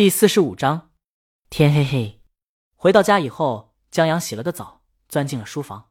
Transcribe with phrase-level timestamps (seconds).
[0.00, 0.92] 第四十五章，
[1.50, 2.22] 天黑黑。
[2.74, 5.90] 回到家以后，江阳洗了个澡，钻进了书房。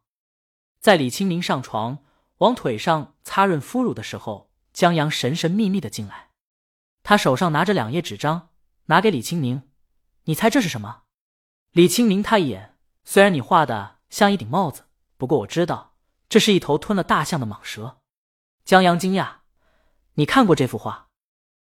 [0.80, 2.00] 在李青明上床，
[2.40, 6.32] 往腿上擦润敷乳的时候，江阳神神秘秘的进来。
[7.04, 8.50] 他手上拿着两页纸张，
[8.86, 9.70] 拿给李青明
[10.26, 11.04] ：“你猜这是什么？”
[11.74, 14.86] 李青明他一眼：“虽然你画的像一顶帽子，
[15.18, 15.94] 不过我知道
[16.28, 18.00] 这是一头吞了大象的蟒蛇。”
[18.66, 19.42] 江阳惊讶
[20.18, 21.10] ：“你看过这幅画？”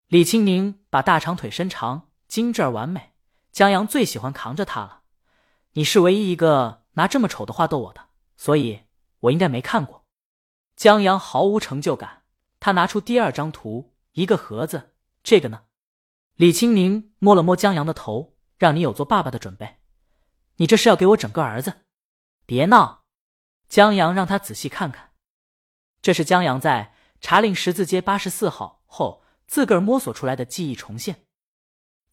[0.10, 2.10] 李青明把大长腿伸长。
[2.34, 3.14] 精致而完美，
[3.52, 5.04] 江阳最喜欢扛着他了。
[5.74, 8.86] 你是唯一一个拿这么丑的画逗我的，所以
[9.20, 10.08] 我应该没看过。
[10.76, 12.24] 江阳毫无成就感，
[12.60, 14.96] 他拿出第二张图，一个盒子。
[15.22, 15.66] 这个呢？
[16.34, 19.78] 李青宁摸了摸江阳的头，让你有做爸爸的准备。
[20.56, 21.82] 你这是要给我整个儿子？
[22.48, 23.04] 别闹！
[23.70, 25.12] 江阳让他仔细看看，
[26.02, 31.28] 这是江阳在查令十字街八十四号后自个儿摸索出来的记忆重现。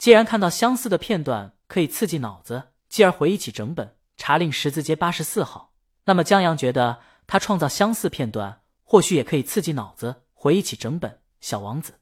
[0.00, 5.74] 既然看到相似的片段可以刺激脑子，继而回忆起整本查令十字街八十四号，
[6.06, 12.00] 那么江阳觉得他创造相似片段或许也可以刺激脑子，回忆起整本小王子。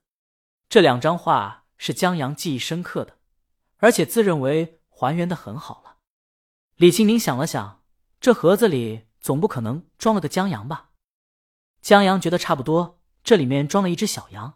[0.68, 3.18] 这两张画是江阳记忆深刻的，
[3.78, 5.96] 而且自认为还原的很好了。
[6.76, 7.82] 李青宁想了想，
[8.20, 10.90] 这盒子里总不可能装了个江阳吧？
[11.82, 14.54] 江阳觉得差不多，这里面装了一只小羊。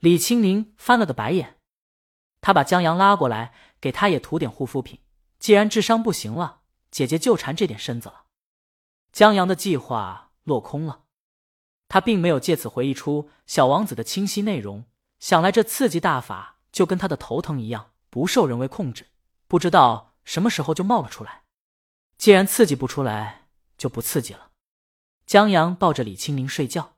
[0.00, 1.56] 李青宁翻了个白眼。
[2.42, 4.98] 他把江阳拉过来，给他也涂点护肤品。
[5.38, 8.24] 既然智商不行了，姐姐就馋这点身子了。
[9.12, 11.04] 江阳的计划落空了，
[11.88, 14.84] 他并没有借此回忆出小王子的清晰内容。
[15.20, 19.06] 想来这刺激大法就跟他的头疼一样，不受人为控制，
[19.46, 21.44] 不知道什么时候就冒了出来。
[22.18, 23.46] 既然刺激不出来，
[23.78, 24.50] 就不刺激了。
[25.26, 26.94] 江阳抱着李青明睡觉，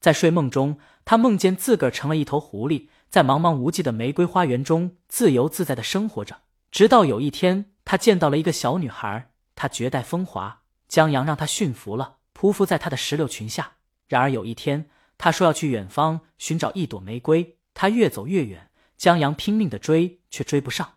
[0.00, 2.88] 在睡梦中，他梦见自个儿成了一头狐狸。
[3.12, 13.72] 在茫茫无际的玫瑰花园中自由自在的生活着，直到有一天，他见到了一个小女孩，她绝代风华，江阳让她驯服了，匍匐在她的石榴裙下。
[14.08, 20.94] 然而有一天，他说要去远方寻找一朵玫瑰，他越走越远，江阳拼命的追，却追不上，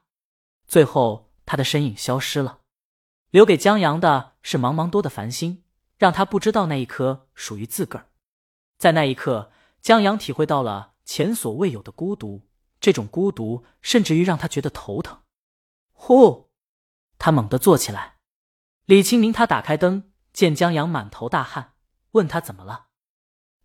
[0.65, 2.59] 最后他的身影消失了，
[3.31, 5.63] 留给江阳的是茫茫多的繁星，
[5.97, 8.07] 让他不知道那一颗属于自个儿。
[8.77, 10.93] 在那一刻，江阳体会到了。
[11.05, 12.47] 前所未有的孤独，
[12.81, 15.21] 这种孤独甚至于让他觉得头疼。
[15.93, 16.49] 呼，
[17.17, 18.17] 他猛地坐起来。
[18.85, 21.73] 李清明他打开灯，见江阳满头大汗，
[22.11, 22.87] 问他怎么了。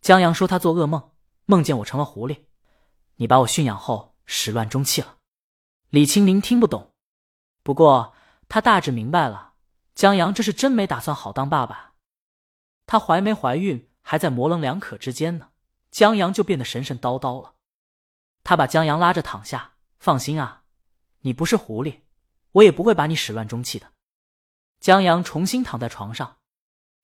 [0.01, 1.13] 江阳说他做噩梦，
[1.47, 2.45] 梦见我成了狐狸，
[3.17, 5.17] 你把我驯养后始乱终弃了。
[5.91, 6.95] 李清明听不懂，
[7.63, 8.15] 不过
[8.49, 9.55] 他大致明白了，
[9.95, 11.95] 江阳这是真没打算好当爸爸。
[12.87, 15.50] 他怀没怀孕还在模棱两可之间呢。
[15.91, 17.55] 江阳就变得神神叨叨了。
[18.43, 20.63] 他把江阳拉着躺下，放心啊，
[21.21, 22.01] 你不是狐狸，
[22.53, 23.93] 我也不会把你始乱终弃的。
[24.81, 26.39] 江阳重新躺在床上，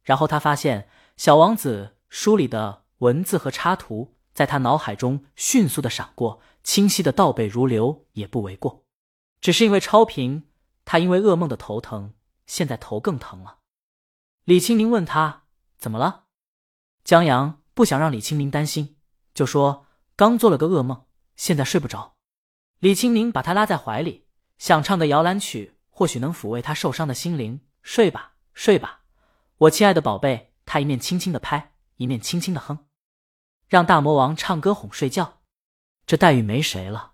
[0.03, 8.85] 然后他发现小王子书里的文字和插图在他脑海中迅速的闪过，清晰的倒背如流也不为过。
[9.41, 10.49] 只是因为超频，
[10.87, 12.15] 他因为噩梦的头疼，
[12.47, 13.59] 现在头更疼了。
[14.45, 15.45] 李清宁问他
[15.77, 16.25] 怎么了，
[17.05, 17.61] 江阳。
[17.77, 18.97] 不想让李清明担心，
[19.35, 19.85] 就说
[20.17, 21.05] 刚做了个噩梦，
[21.37, 22.17] 现在睡不着。
[22.79, 24.25] 李清明把他拉在怀里，
[24.57, 27.61] 想唱个摇篮曲，或许能抚慰他受伤的心灵。
[27.83, 29.03] 睡吧，睡吧，
[29.59, 30.55] 我亲爱的宝贝。
[30.65, 32.87] 他一面轻轻的拍，一面轻轻的哼，
[33.69, 35.43] 让大魔王唱歌哄睡觉。
[36.07, 37.13] 这待遇没谁了。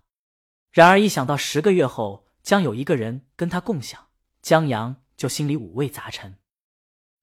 [0.71, 4.07] 然而一想到十个月后将有一个人跟他共享，
[4.41, 6.39] 江阳就心里五味杂陈。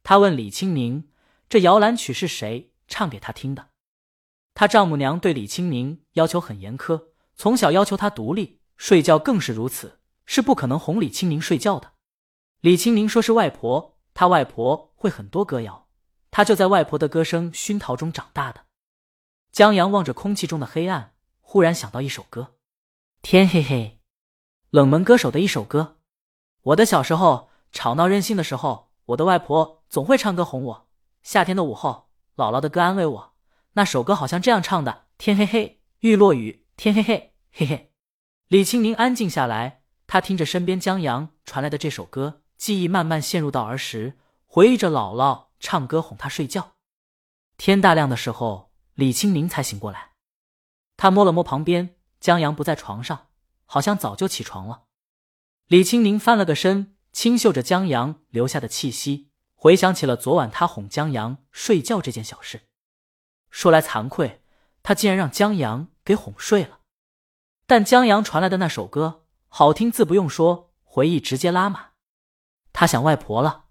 [0.03, 1.09] 他问李清明
[1.47, 3.69] ：“这摇篮曲是谁？”唱给他听的，
[4.55, 7.05] 他丈母娘对李清明要求很严苛，
[7.35, 11.93] 从小要求他独立，睡觉更是如此，是不可能哄李清明睡觉的。
[12.59, 15.87] 李清明说是外婆，他外婆会很多歌谣，
[16.31, 18.65] 他就在外婆的歌声熏陶中长大的。
[19.51, 22.55] 江阳望着空气中的黑暗，忽然想到一首歌，
[23.21, 24.01] 天黑黑，
[24.71, 25.99] 冷门歌手的一首歌。
[26.63, 30.89] 我的小时候吵闹任性的时候，我的外婆总会唱歌哄我。
[31.21, 32.08] 夏天的午后。
[32.39, 33.33] 姥姥的歌安慰我，
[33.73, 37.91] 那首歌好像这样唱的：天黑黑，欲落雨，天黑黑，嘿嘿。
[38.47, 46.75] 李清明安静下来，他听着身边江阳传来的这首歌，记忆慢慢陷入到儿时，回忆着姥姥唱歌哄他睡觉。
[47.57, 50.11] 天大亮的时候，李清明才醒过来，
[50.95, 53.27] 他摸了摸旁边，江阳不在床上，
[53.65, 54.83] 好像早就起床了。
[55.67, 59.28] 李清明翻了个身，轻嗅着江阳留下的气息。
[59.61, 62.61] 回想起了昨晚他哄江阳睡觉这件小事，
[63.49, 64.41] 说来惭愧，
[64.81, 66.79] 他竟然让江阳给哄睡了。
[67.67, 71.91] 但江阳传来的那首歌好听，自不用说，回忆直接拉满。
[72.71, 73.65] 他想外婆了。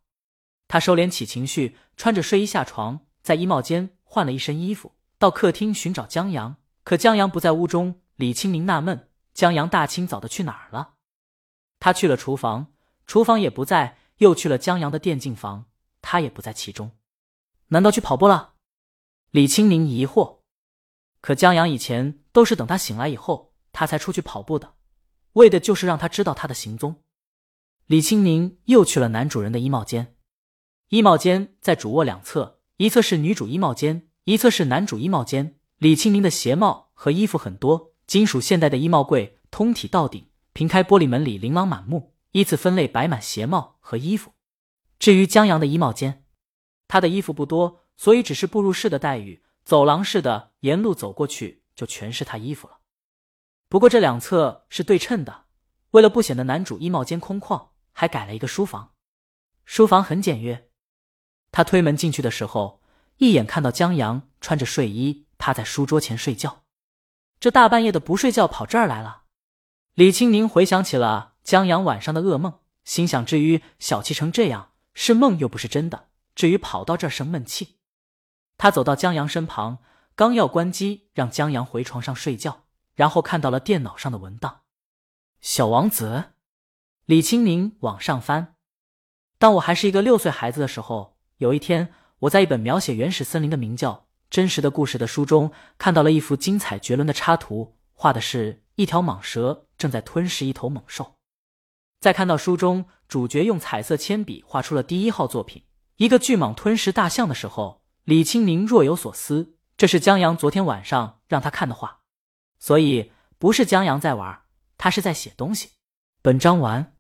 [0.69, 6.57] 他收敛起情绪，穿着睡衣下床，在衣帽间换了一身衣服，到客厅寻找江阳。
[6.85, 8.03] 可江阳不在屋中。
[8.17, 10.97] 李清明纳闷：江阳大清早的去哪儿了？
[11.81, 12.75] 他去了厨房，
[13.07, 15.65] 厨房也不在；又去了江阳的电竞房，
[16.03, 16.93] 他也不在其中。
[17.69, 18.55] 难道去跑步了？
[19.31, 20.39] 李清明疑惑。
[21.21, 24.75] 可江阳以前都是等他醒来以后，他才出去跑步的，
[25.35, 27.03] 为的就是让他知道他的行踪。
[27.87, 30.17] 李清明又去了男主人的衣帽间，
[30.89, 35.59] 衣帽间在主卧两侧，一侧是女主衣帽间，一侧是男主衣帽间。
[35.79, 37.95] 李清明的鞋帽和衣服很多。
[38.07, 44.33] 金属现代的衣帽柜通体到顶，平开玻璃门里琳琅满目，依次分类摆满鞋帽和衣服。
[44.99, 46.25] 至于江阳的衣帽间，
[46.87, 52.79] 他的衣服不多，所以只是步入式的待遇，走廊式的沿路走过去就全是他衣服了。
[53.69, 55.45] 不过这两侧是对称的，
[55.91, 58.95] 为了不显得男主衣帽间空旷，还改了一个书房。
[59.65, 60.69] 书房很简约。
[61.53, 62.83] 他推门进去的时候，
[63.19, 66.65] 一眼看到江阳穿着睡衣趴在书桌前睡觉。
[67.39, 69.25] 这大半夜的不睡觉跑这儿来了，
[69.95, 76.09] 李青宁回想起了江阳晚上的噩梦，心想：至于小气成这样，是梦又不是真的。
[76.35, 77.79] 至于跑到这儿生闷气，
[78.57, 79.79] 他走到江阳身旁，
[80.15, 82.65] 刚要关机让江阳回床上睡觉，
[82.95, 84.61] 然后看到了电脑上的文档。
[85.41, 86.33] 小王子，
[87.07, 88.55] 李青宁往上翻。
[89.39, 94.07] 当我还是一个六岁孩子的时候，有一天我在一本描写原始森林的名叫。
[94.31, 101.15] 真实的故事的书中看到了一幅精彩绝伦的插图，画的是一条蟒蛇正在吞噬一头猛兽。
[101.99, 105.65] 在看到书中主角用彩色铅笔画出了第一号作品——
[105.97, 109.57] 一个巨蟒吞噬大象的时候，李清明若有所思。
[109.79, 112.01] 这是江阳昨天晚上让他看的画，
[112.59, 114.43] 所以不是江阳在玩，
[114.77, 115.71] 他是在写东西。
[116.21, 116.98] 本章完。